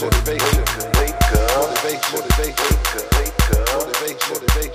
[0.00, 4.70] motivation, motivation, wake up, motivation, motivation, wake up, motivation, motivation.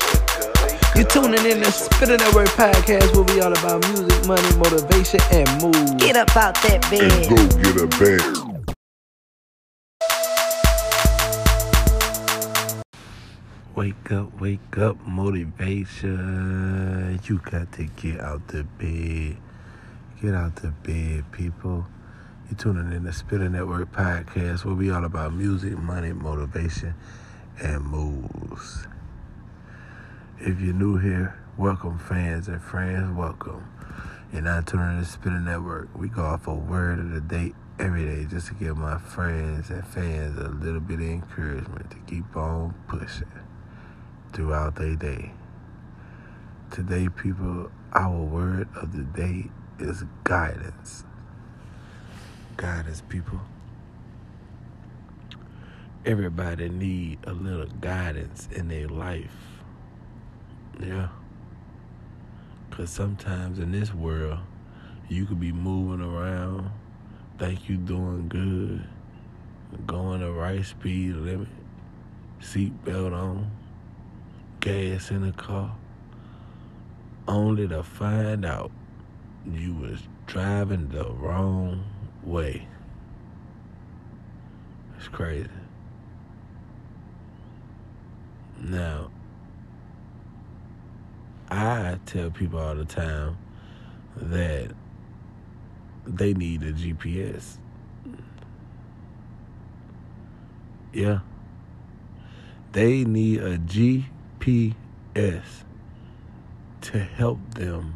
[0.95, 5.49] You tuning in to Spinning Network Podcast where we all about music, money, motivation, and
[5.61, 5.91] moves.
[5.95, 7.11] Get up out that bed.
[7.11, 8.21] and go get a bed.
[13.75, 16.19] Wake up, wake up, motivation.
[17.25, 19.37] You got to get out the bed.
[20.21, 21.85] Get out the bed, people.
[22.47, 26.93] You tuning in to Spinning Network Podcast where we all about music, money, motivation,
[27.59, 28.85] and moves.
[30.39, 33.67] If you're new here, welcome fans and friends, welcome.
[34.31, 35.89] You're not tuning in to Spinning Network.
[35.97, 39.71] We go off a word of the day every day just to give my friends
[39.71, 43.25] and fans a little bit of encouragement to keep on pushing
[44.33, 45.31] throughout their day.
[46.69, 49.49] Today, people, our word of the day
[49.79, 51.05] is guidance.
[52.57, 53.41] Guidance, people.
[56.05, 59.35] Everybody need a little guidance in their life.
[60.79, 61.09] Yeah.
[62.71, 64.39] Cause sometimes in this world,
[65.09, 66.69] you could be moving around,
[67.37, 68.87] think you doing good,
[69.85, 71.49] going the right speed limit,
[72.39, 73.51] seatbelt on,
[74.61, 75.75] gas in the car,
[77.27, 78.71] only to find out
[79.45, 81.83] you was driving the wrong
[82.25, 82.67] way.
[84.97, 85.49] It's crazy.
[88.59, 89.11] Now,
[91.49, 93.37] I tell people all the time
[94.15, 94.71] that
[96.07, 97.57] they need a GPS.
[100.93, 101.19] Yeah.
[102.71, 104.73] They need a GPS
[106.81, 107.93] to help them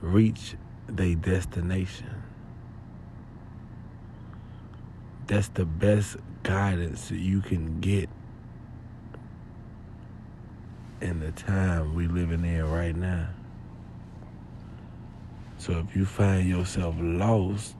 [0.00, 0.56] reach
[0.88, 2.25] their destination.
[5.26, 8.08] That's the best guidance that you can get
[11.00, 13.28] in the time we living in right now.
[15.58, 17.74] So if you find yourself lost,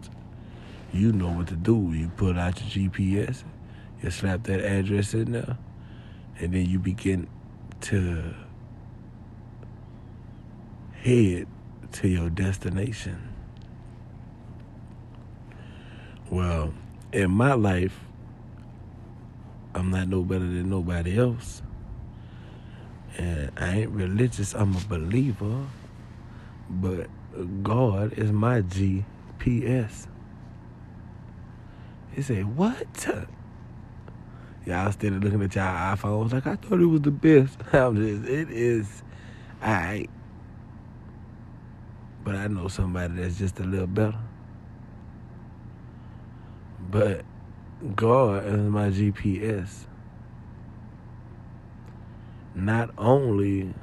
[0.93, 1.93] you know what to do.
[1.93, 3.45] You put out your GPS,
[4.03, 5.57] you slap that address in there,
[6.41, 7.29] and then you begin
[7.83, 8.35] to
[11.03, 11.47] head
[11.93, 13.33] to your destination.
[16.29, 16.75] Well,
[17.17, 17.99] in my life,
[19.75, 21.63] I'm not no better than nobody else.
[23.17, 25.67] And I ain't religious, I'm a believer.
[26.69, 27.09] But
[27.63, 30.09] God is my GPS.
[32.13, 33.27] He said, What?
[34.67, 37.59] Y'all still looking at y'all iPhones like I thought it was the best.
[37.73, 39.03] I'm just, it is
[39.63, 40.11] alright.
[42.25, 44.19] But I know somebody that's just a little better.
[46.91, 47.25] But
[47.97, 49.87] God is my GPS.
[52.55, 53.75] Not only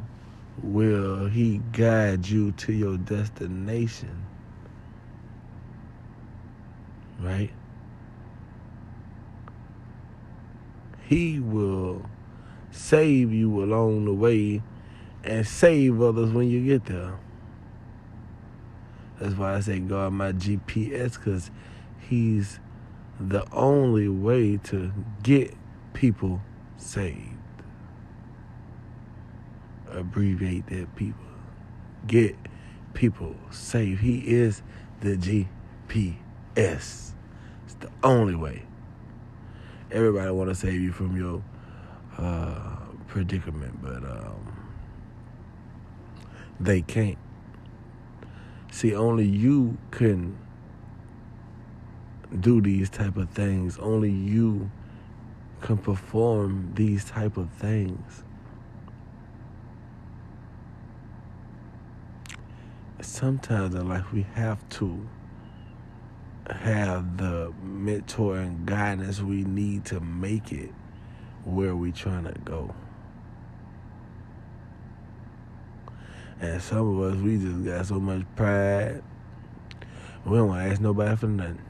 [0.63, 4.25] will He guide you to your destination,
[7.19, 7.51] right?
[11.07, 12.05] He will
[12.71, 14.61] save you along the way
[15.23, 17.19] and save others when you get there.
[19.19, 21.51] That's why I say God my GPS because
[21.99, 22.59] He's
[23.19, 24.91] the only way to
[25.21, 25.53] get
[25.93, 26.41] people
[26.77, 27.37] saved.
[29.91, 31.23] Abbreviate that people.
[32.07, 32.35] Get
[32.93, 34.01] people saved.
[34.01, 34.61] He is
[35.01, 37.11] the GPS.
[37.65, 38.65] It's the only way.
[39.91, 41.43] Everybody want to save you from your
[42.17, 44.73] uh, predicament, but um,
[46.59, 47.17] they can't.
[48.71, 50.35] See, only you can
[52.39, 53.77] do these type of things.
[53.77, 54.71] Only you
[55.61, 58.23] can perform these type of things.
[63.01, 65.07] Sometimes in life we have to
[66.49, 70.71] have the mentor and guidance we need to make it
[71.45, 72.73] where we trying to go.
[76.39, 79.01] And some of us, we just got so much pride.
[80.25, 81.61] We don't ask nobody for nothing.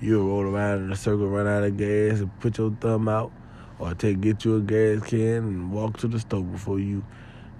[0.00, 3.32] You'll roll around in a circle, run out of gas, and put your thumb out,
[3.80, 7.04] or take get you a gas can and walk to the store before you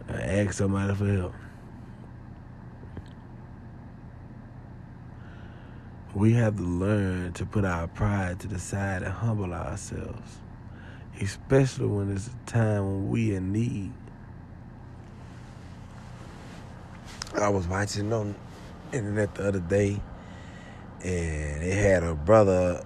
[0.09, 1.35] uh, ask somebody for help.
[6.15, 10.39] We have to learn to put our pride to the side and humble ourselves,
[11.21, 13.93] especially when it's a time when we in need.
[17.41, 18.35] I was watching on
[18.93, 20.01] internet the other day,
[21.03, 22.85] and they had a brother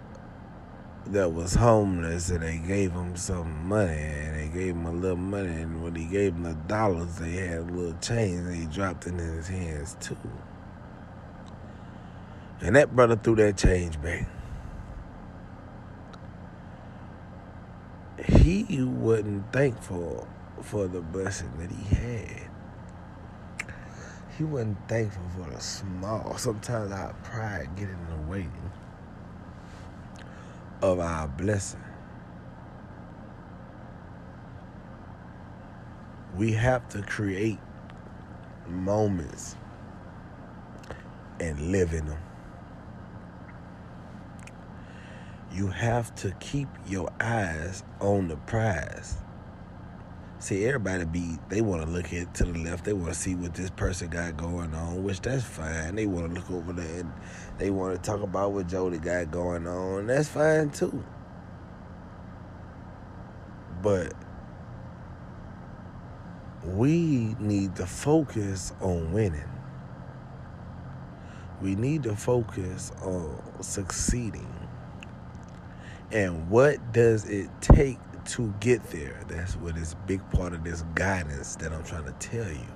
[1.06, 5.16] that was homeless and they gave him some money and they gave him a little
[5.16, 8.66] money and when he gave him the dollars they had a little change and he
[8.66, 10.16] dropped it in his hands too.
[12.60, 14.28] And that brother threw that change back.
[18.24, 20.28] He wasn't thankful
[20.62, 22.51] for the blessing that he had.
[24.36, 26.36] He wasn't thankful for the small.
[26.38, 28.48] Sometimes our pride get in the way
[30.80, 31.80] of our blessing.
[36.36, 37.58] We have to create
[38.66, 39.56] moments
[41.38, 42.18] and live in them.
[45.52, 49.16] You have to keep your eyes on the prize.
[50.42, 52.84] See, everybody be they want to look at to the left.
[52.84, 55.94] They want to see what this person got going on, which that's fine.
[55.94, 57.12] They want to look over there and
[57.58, 60.08] they want to talk about what Jody got going on.
[60.08, 61.04] That's fine too.
[63.82, 64.14] But
[66.64, 69.48] we need to focus on winning.
[71.60, 74.68] We need to focus on succeeding.
[76.10, 79.24] And what does it take to get there?
[79.28, 82.66] That's what is big part of this guidance that I'm trying to tell you.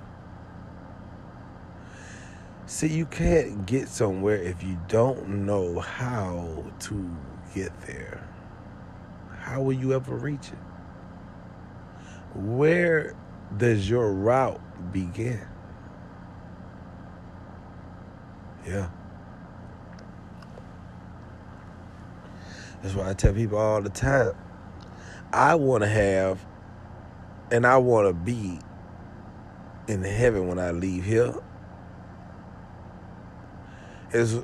[2.65, 7.17] See, you can't get somewhere if you don't know how to
[7.55, 8.27] get there.
[9.39, 12.37] How will you ever reach it?
[12.37, 13.15] Where
[13.55, 14.59] does your route
[14.91, 15.47] begin?
[18.65, 18.89] Yeah.
[22.81, 24.33] That's why I tell people all the time.
[25.33, 26.45] I want to have
[27.51, 28.59] and I want to be
[29.87, 31.33] in heaven when I leave here.
[34.13, 34.41] Is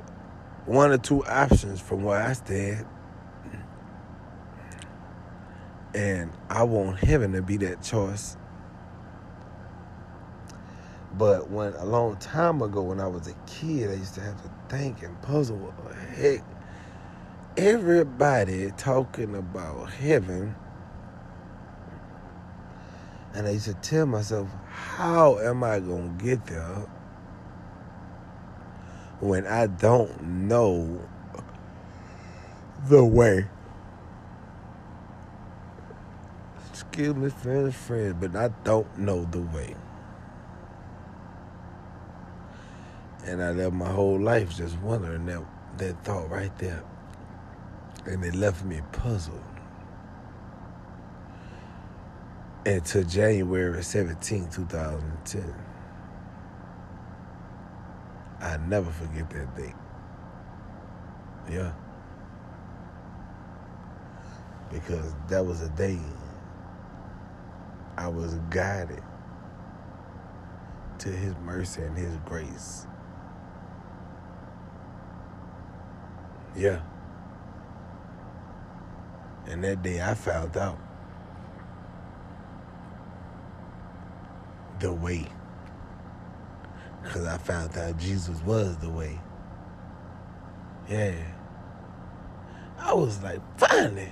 [0.66, 2.86] one or two options from where I stand.
[5.94, 8.36] And I want heaven to be that choice.
[11.16, 14.42] But when a long time ago, when I was a kid, I used to have
[14.42, 15.72] to think and puzzle.
[16.16, 16.42] Heck?
[17.56, 20.56] Everybody talking about heaven.
[23.34, 26.86] And I used to tell myself, how am I going to get there
[29.18, 31.00] when I don't know
[32.88, 33.48] the way?
[36.70, 39.74] Excuse me, friends, friends, but I don't know the way.
[43.24, 45.42] And I lived my whole life just wondering that,
[45.78, 46.84] that thought right there.
[48.06, 49.53] And it left me puzzled.
[52.66, 55.54] Until January 17, 2010.
[58.40, 59.74] I never forget that date.
[61.50, 61.72] Yeah.
[64.72, 65.98] Because that was a day
[67.96, 69.02] I was guided
[70.98, 72.86] to his mercy and his grace.
[76.56, 76.80] Yeah.
[79.46, 80.78] And that day I found out
[84.80, 85.26] the way.
[87.02, 89.20] Because I found out Jesus was the way.
[90.88, 91.14] Yeah.
[92.78, 94.08] I was like, finally.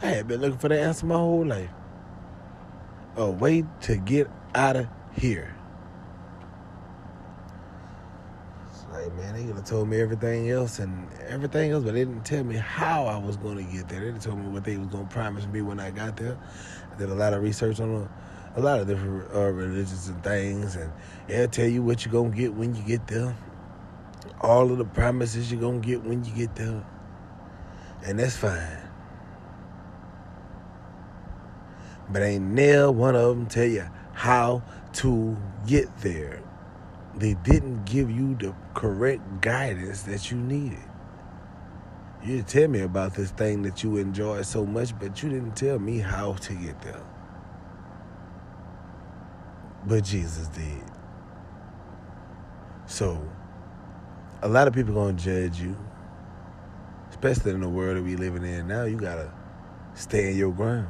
[0.00, 1.70] I had been looking for the answer my whole life.
[3.16, 5.54] A way to get out of here.
[8.70, 12.04] It's like, man, they could have told me everything else and everything else, but they
[12.04, 14.10] didn't tell me how I was going to get there.
[14.10, 16.38] They tell me what they was going to promise me when I got there.
[16.92, 18.08] I did a lot of research on a,
[18.54, 20.92] a lot of different uh, religions and things, and
[21.26, 23.36] they'll tell you what you're to get when you get there.
[24.40, 26.84] All of the promises you're to get when you get there.
[28.04, 28.78] And that's fine.
[32.10, 34.62] But ain't never one of them tell you how
[34.94, 36.42] to get there.
[37.14, 40.78] They didn't give you the correct guidance that you needed.
[42.24, 45.78] You tell me about this thing that you enjoy so much, but you didn't tell
[45.78, 47.02] me how to get there.
[49.84, 50.82] But Jesus did.
[52.86, 53.20] So,
[54.42, 55.76] a lot of people gonna judge you,
[57.10, 58.84] especially in the world that we living in now.
[58.84, 59.32] You gotta
[59.94, 60.88] stay in your ground.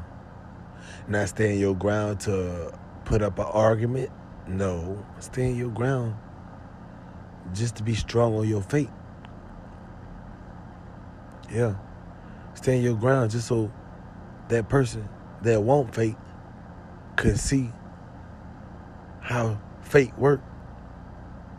[1.09, 2.73] Not stay in your ground to
[3.05, 4.11] put up an argument.
[4.47, 6.15] No, stay in your ground
[7.55, 8.91] just to be strong on your faith.
[11.51, 11.75] Yeah.
[12.55, 13.71] Stay in your ground just so
[14.49, 15.09] that person
[15.43, 16.17] that won't faith
[17.17, 17.71] can see
[19.23, 20.41] how fate work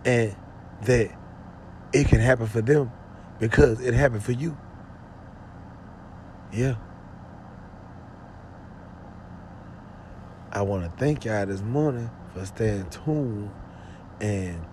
[0.06, 0.36] and
[0.84, 1.18] that
[1.94, 2.92] it can happen for them
[3.40, 4.58] because it happened for you.
[6.52, 6.76] Yeah.
[10.52, 13.50] I want to thank y'all this morning for staying tuned.
[14.22, 14.64] And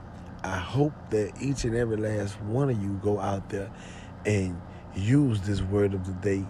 [0.43, 3.71] I hope that each and every last one of you go out there
[4.27, 4.61] and
[4.95, 6.45] use this word of the day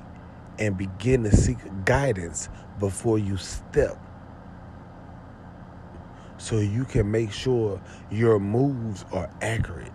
[0.58, 3.98] and begin to seek guidance before you step
[6.40, 7.78] so you can make sure
[8.10, 9.92] your moves are accurate.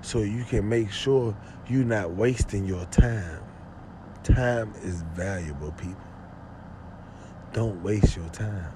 [0.00, 1.36] So you can make sure
[1.68, 3.40] you're not wasting your time.
[4.24, 6.02] Time is valuable, people.
[7.52, 8.72] Don't waste your time.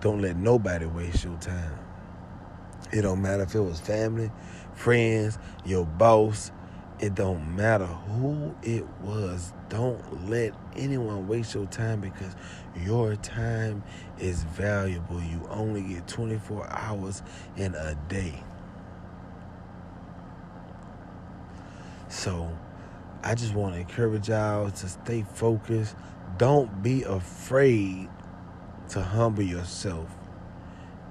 [0.00, 1.78] Don't let nobody waste your time.
[2.92, 4.30] It don't matter if it was family,
[4.72, 6.50] friends, your boss.
[7.02, 9.52] It don't matter who it was.
[9.68, 12.36] Don't let anyone waste your time because
[12.76, 13.82] your time
[14.20, 15.20] is valuable.
[15.20, 17.24] You only get 24 hours
[17.56, 18.40] in a day.
[22.08, 22.56] So
[23.24, 25.96] I just want to encourage y'all to stay focused.
[26.38, 28.08] Don't be afraid
[28.90, 30.06] to humble yourself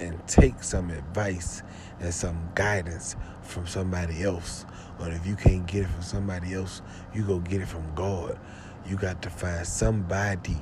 [0.01, 1.61] and take some advice
[1.99, 4.65] and some guidance from somebody else.
[4.99, 6.81] Or if you can't get it from somebody else,
[7.13, 8.39] you go get it from God.
[8.87, 10.57] You got to find somebody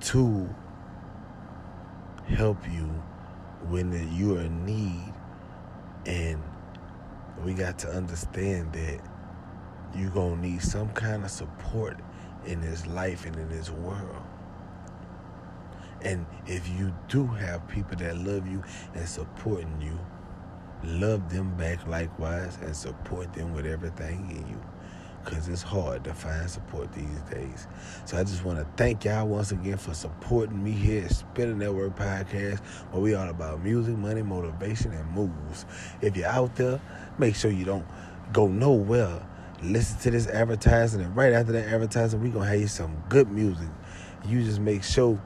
[0.00, 0.52] to
[2.26, 2.86] help you
[3.68, 5.14] when you are in need.
[6.06, 6.42] And
[7.44, 9.00] we got to understand that
[9.96, 11.98] you're going to need some kind of support
[12.46, 14.24] in this life and in this world.
[16.02, 18.62] And if you do have people that love you
[18.94, 19.98] and supporting you,
[20.82, 24.60] love them back likewise and support them with everything in you.
[25.22, 27.66] Because it's hard to find support these days.
[28.06, 31.58] So I just want to thank y'all once again for supporting me here at Spinning
[31.58, 35.66] Network Podcast, where we all about music, money, motivation, and moves.
[36.00, 36.80] If you're out there,
[37.18, 37.84] make sure you don't
[38.32, 39.26] go nowhere.
[39.62, 42.96] Listen to this advertising, and right after that advertising, we're going to have you some
[43.10, 43.68] good music.
[44.26, 45.20] You just make sure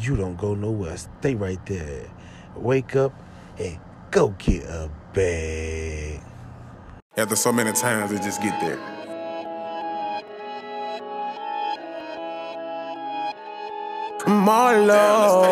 [0.00, 0.96] you don't go nowhere.
[0.96, 2.10] Stay right there.
[2.56, 3.12] Wake up
[3.58, 3.78] and
[4.10, 6.20] go get a bag.
[7.16, 8.78] After so many times, they just get there.
[14.26, 15.44] Marlo.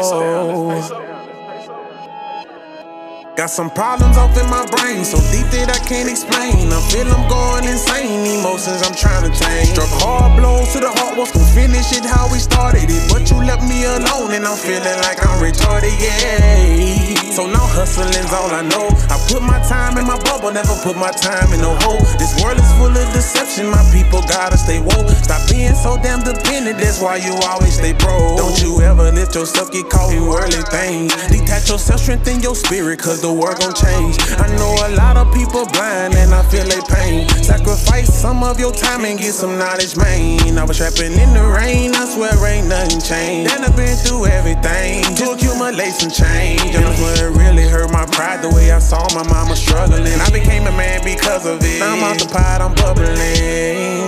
[3.35, 6.69] Got some problems off in my brain, so deep that I can't explain.
[6.69, 9.73] I feel I'm going insane, emotions I'm trying to change.
[9.73, 13.01] Struck hard blows to the heart, was gonna finish it how we started it.
[13.09, 17.33] But you left me alone, and I'm feeling like I'm retarded, yeah.
[17.33, 18.93] So now hustling's all I know.
[19.09, 22.05] I put my time in my bubble, never put my time in no hole.
[22.21, 25.09] This world is full of deception, my people gotta stay woke.
[25.25, 28.37] Stop being so damn dependent, that's why you always stay broke.
[28.37, 31.17] Don't you ever let yourself get caught in worldly things.
[31.33, 34.19] Detach yourself, strengthen your spirit, cause the world gon' change.
[34.43, 37.29] I know a lot of people blind and I feel their pain.
[37.43, 40.59] Sacrifice some of your time and get some knowledge, man.
[40.59, 43.51] I was trapping in the rain, I swear ain't nothing changed.
[43.51, 46.75] Then I've been through everything to accumulate some change.
[46.75, 50.19] And I swear it really hurt my pride the way I saw my mama struggling.
[50.21, 51.79] I became a man because of it.
[51.79, 54.03] Now I'm off the pot, I'm bubbling.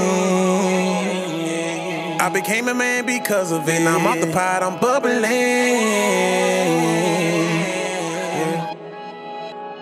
[2.18, 3.80] I became a man because of it.
[3.82, 6.73] Now I'm off the pot, I'm bubbling.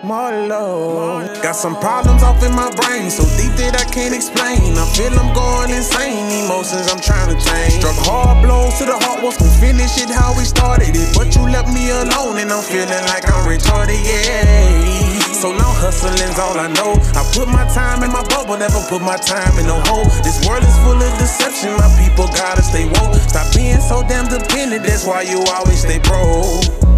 [0.03, 1.23] Marlo.
[1.41, 4.75] Got some problems off in my brain, so deep that I can't explain.
[4.75, 7.79] I feel I'm going insane, emotions I'm trying to change.
[7.79, 11.15] Struck hard blows to the heart, was gonna finish it how we started it.
[11.15, 15.23] But you left me alone, and I'm feeling like I'm retarded, yeah.
[15.31, 16.99] So now hustling's all I know.
[17.15, 20.03] I put my time in my bubble, never put my time in no hole.
[20.19, 23.15] This world is full of deception, my people gotta stay woke.
[23.31, 26.92] Stop being so damn dependent, that's why you always stay broke.